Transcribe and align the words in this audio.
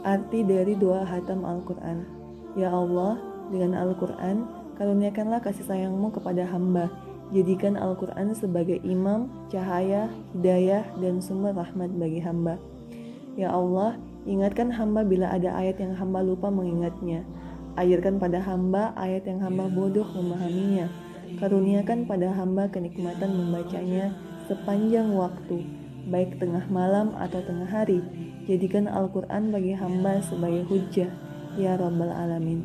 Arti 0.00 0.40
dari 0.40 0.72
doa 0.80 1.04
hatam 1.04 1.44
Al-Quran 1.44 2.20
Ya 2.58 2.72
Allah, 2.72 3.20
dengan 3.52 3.76
Al-Quran, 3.76 4.48
karuniakanlah 4.80 5.44
kasih 5.44 5.68
sayangmu 5.68 6.10
kepada 6.10 6.48
hamba. 6.48 6.90
Jadikan 7.30 7.78
Al-Quran 7.78 8.34
sebagai 8.34 8.82
imam, 8.82 9.30
cahaya, 9.52 10.10
hidayah, 10.34 10.82
dan 10.98 11.22
sumber 11.22 11.54
rahmat 11.54 11.94
bagi 11.94 12.18
hamba. 12.18 12.58
Ya 13.38 13.54
Allah, 13.54 13.94
ingatkan 14.26 14.74
hamba 14.74 15.06
bila 15.06 15.30
ada 15.30 15.54
ayat 15.54 15.78
yang 15.78 15.94
hamba 15.94 16.26
lupa 16.26 16.50
mengingatnya. 16.50 17.22
Ajarkan 17.78 18.18
pada 18.18 18.42
hamba 18.42 18.90
ayat 18.98 19.30
yang 19.30 19.38
hamba 19.38 19.70
bodoh 19.70 20.08
memahaminya. 20.10 20.90
Karuniakan 21.38 22.10
pada 22.10 22.34
hamba 22.34 22.66
kenikmatan 22.66 23.30
membacanya 23.30 24.10
sepanjang 24.50 25.14
waktu, 25.14 25.62
baik 26.08 26.40
tengah 26.40 26.64
malam 26.72 27.12
atau 27.18 27.44
tengah 27.44 27.68
hari. 27.68 28.00
Jadikan 28.48 28.88
Al-Quran 28.88 29.52
bagi 29.52 29.76
hamba 29.76 30.24
sebagai 30.24 30.64
hujah, 30.70 31.12
ya 31.60 31.76
Rabbal 31.76 32.14
Alamin. 32.14 32.64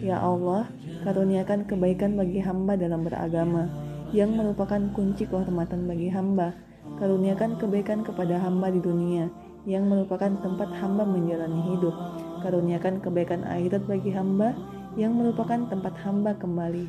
Ya 0.00 0.16
Allah, 0.16 0.70
karuniakan 1.04 1.68
kebaikan 1.68 2.16
bagi 2.16 2.40
hamba 2.40 2.78
dalam 2.78 3.04
beragama, 3.04 3.68
yang 4.16 4.32
merupakan 4.32 4.80
kunci 4.96 5.28
kehormatan 5.28 5.84
bagi 5.84 6.08
hamba. 6.08 6.56
Karuniakan 6.96 7.60
kebaikan 7.60 8.00
kepada 8.00 8.40
hamba 8.40 8.72
di 8.72 8.80
dunia, 8.80 9.28
yang 9.68 9.90
merupakan 9.92 10.32
tempat 10.40 10.72
hamba 10.80 11.04
menjalani 11.04 11.76
hidup. 11.76 11.92
Karuniakan 12.40 13.04
kebaikan 13.04 13.44
akhirat 13.44 13.84
bagi 13.84 14.08
hamba, 14.16 14.56
yang 14.96 15.14
merupakan 15.14 15.68
tempat 15.68 15.94
hamba 16.00 16.32
kembali. 16.34 16.88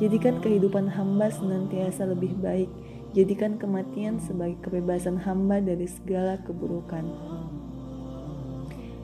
Jadikan 0.00 0.40
kehidupan 0.40 0.88
hamba 0.88 1.28
senantiasa 1.28 2.08
lebih 2.08 2.32
baik. 2.40 2.70
Jadikan 3.12 3.60
kematian 3.60 4.16
sebagai 4.20 4.56
kebebasan 4.64 5.20
hamba 5.20 5.60
dari 5.60 5.84
segala 5.84 6.40
keburukan. 6.40 7.04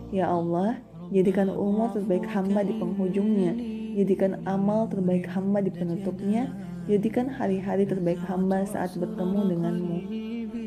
Ya 0.09 0.33
Allah, 0.33 0.81
Jadikan 1.09 1.49
umur 1.49 1.97
terbaik 1.97 2.29
hamba 2.29 2.61
di 2.61 2.77
penghujungnya. 2.77 3.57
Jadikan 3.97 4.45
amal 4.45 4.85
terbaik 4.93 5.25
hamba 5.33 5.65
di 5.65 5.73
penutupnya. 5.73 6.53
Jadikan 6.85 7.33
hari-hari 7.33 7.89
terbaik 7.89 8.21
hamba 8.29 8.69
saat 8.69 8.93
bertemu 8.93 9.41
denganmu. 9.49 9.99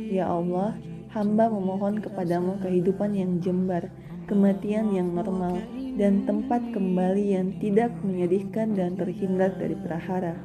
Ya 0.10 0.26
Allah, 0.26 0.74
hamba 1.14 1.46
memohon 1.46 2.02
kepadamu 2.02 2.58
kehidupan 2.58 3.14
yang 3.14 3.38
jembar, 3.38 3.94
kematian 4.26 4.90
yang 4.98 5.14
normal, 5.14 5.62
dan 5.94 6.26
tempat 6.26 6.66
kembali 6.74 7.38
yang 7.38 7.54
tidak 7.62 7.94
menyedihkan 8.02 8.74
dan 8.74 8.98
terhindar 8.98 9.54
dari 9.62 9.78
prahara. 9.78 10.42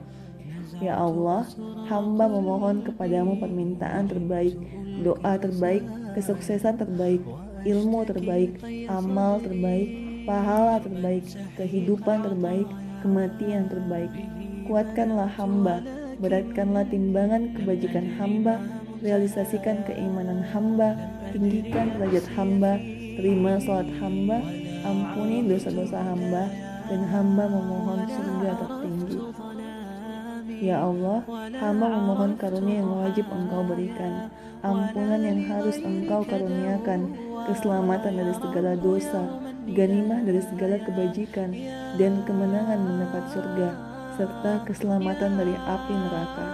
Ya 0.76 1.00
Allah, 1.00 1.48
hamba 1.88 2.28
memohon 2.28 2.84
kepadamu 2.84 3.40
permintaan 3.40 4.12
terbaik, 4.12 4.56
doa 5.00 5.40
terbaik, 5.40 5.80
kesuksesan 6.12 6.76
terbaik, 6.76 7.24
ilmu 7.64 8.04
terbaik, 8.04 8.60
amal 8.92 9.40
terbaik, 9.40 9.88
pahala 10.28 10.76
terbaik, 10.84 11.24
kehidupan 11.56 12.20
terbaik, 12.20 12.68
kematian 13.00 13.72
terbaik. 13.72 14.12
Kuatkanlah 14.68 15.32
hamba, 15.38 15.80
beratkanlah 16.20 16.84
timbangan 16.92 17.56
kebajikan 17.56 18.12
hamba, 18.20 18.60
realisasikan 19.00 19.80
keimanan 19.88 20.44
hamba, 20.52 20.92
tinggikan 21.32 21.96
derajat 21.96 22.26
hamba, 22.36 22.76
terima 23.16 23.56
sholat 23.64 23.88
hamba, 23.96 24.44
ampuni 24.84 25.40
dosa-dosa 25.46 26.04
hamba, 26.04 26.52
dan 26.86 27.02
hamba 27.10 27.44
memohon 27.50 28.06
surga 28.10 28.50
tertinggi. 28.60 29.18
Ya 30.56 30.80
Allah, 30.80 31.20
hamba 31.60 31.86
memohon 32.00 32.40
karunia 32.40 32.80
yang 32.80 32.88
wajib 32.88 33.28
Engkau 33.28 33.60
berikan, 33.68 34.32
ampunan 34.64 35.20
yang 35.20 35.44
harus 35.52 35.76
Engkau 35.84 36.24
karuniakan, 36.24 37.12
keselamatan 37.44 38.16
dari 38.16 38.34
segala 38.40 38.72
dosa, 38.80 39.20
ganimah 39.68 40.24
dari 40.24 40.40
segala 40.40 40.80
kebajikan, 40.80 41.52
dan 42.00 42.24
kemenangan 42.24 42.80
mendapat 42.80 43.24
surga, 43.36 43.68
serta 44.16 44.52
keselamatan 44.64 45.36
dari 45.36 45.52
api 45.52 45.92
neraka. 45.92 46.46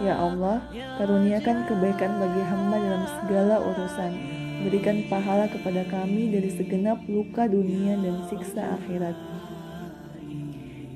Ya 0.00 0.14
Allah, 0.16 0.62
karuniakan 0.96 1.68
kebaikan 1.68 2.12
bagi 2.22 2.42
hamba 2.46 2.76
dalam 2.80 3.04
segala 3.20 3.54
urusan. 3.68 4.12
Berikan 4.64 5.04
pahala 5.12 5.46
kepada 5.46 5.84
kami 5.86 6.32
dari 6.32 6.50
segenap 6.50 7.04
luka 7.04 7.44
dunia 7.46 8.00
dan 8.00 8.26
siksa 8.26 8.80
akhirat. 8.80 9.14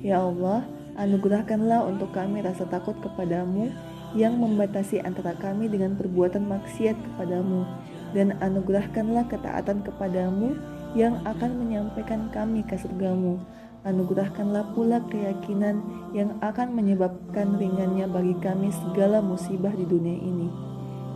Ya 0.03 0.19
Allah, 0.19 0.67
Anugerahkanlah 0.93 1.89
untuk 1.89 2.13
kami 2.13 2.45
rasa 2.45 2.69
takut 2.69 2.93
kepadamu 3.01 3.73
yang 4.13 4.37
membatasi 4.37 5.01
antara 5.01 5.33
kami 5.33 5.65
dengan 5.65 5.97
perbuatan 5.97 6.45
maksiat 6.45 6.93
kepadamu 6.93 7.65
dan 8.13 8.37
anugerahkanlah 8.45 9.25
ketaatan 9.25 9.81
kepadamu 9.81 10.53
yang 10.93 11.17
akan 11.25 11.57
menyampaikan 11.57 12.29
kami 12.29 12.61
ke 12.61 12.77
surgamu. 12.77 13.41
Anugerahkanlah 13.89 14.77
pula 14.77 15.01
keyakinan 15.09 15.81
yang 16.13 16.37
akan 16.45 16.77
menyebabkan 16.77 17.57
ringannya 17.57 18.05
bagi 18.05 18.37
kami 18.37 18.69
segala 18.69 19.17
musibah 19.19 19.73
di 19.73 19.89
dunia 19.89 20.15
ini. 20.21 20.47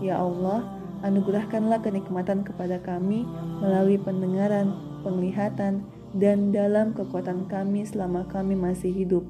Ya 0.02 0.18
Allah, 0.18 0.66
anugerahkanlah 1.06 1.86
kenikmatan 1.86 2.42
kepada 2.42 2.82
kami 2.82 3.30
melalui 3.62 4.02
pendengaran, 4.02 4.74
penglihatan, 5.06 5.86
dan 6.18 6.50
dalam 6.50 6.98
kekuatan 6.98 7.46
kami 7.46 7.86
selama 7.86 8.26
kami 8.26 8.58
masih 8.58 8.90
hidup 8.90 9.24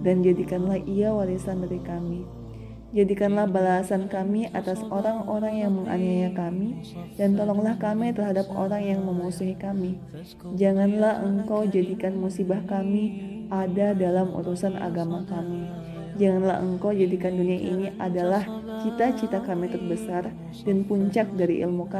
dan 0.00 0.22
jadikanlah 0.22 0.78
ia 0.86 1.10
warisan 1.10 1.66
dari 1.66 1.82
kami. 1.82 2.22
Jadikanlah 2.90 3.46
balasan 3.46 4.10
kami 4.10 4.50
atas 4.50 4.82
orang-orang 4.90 5.62
yang 5.62 5.70
menganiaya 5.78 6.34
kami, 6.34 6.82
dan 7.14 7.38
tolonglah 7.38 7.78
kami 7.78 8.10
terhadap 8.10 8.50
orang 8.50 8.82
yang 8.82 9.06
memusuhi 9.06 9.54
kami. 9.54 10.02
Janganlah 10.58 11.22
engkau 11.22 11.70
jadikan 11.70 12.18
musibah 12.18 12.58
kami 12.66 13.22
ada 13.46 13.94
dalam 13.94 14.34
urusan 14.34 14.74
agama 14.74 15.22
kami. 15.26 15.70
Janganlah 16.18 16.58
engkau 16.62 16.90
jadikan 16.90 17.34
dunia 17.38 17.58
ini 17.58 17.86
adalah 17.98 18.42
cita-cita 18.82 19.38
kami 19.42 19.70
terbesar 19.70 20.30
dan 20.66 20.82
puncak 20.82 21.30
dari 21.38 21.62
ilmu 21.62 21.86
kami. 21.86 21.98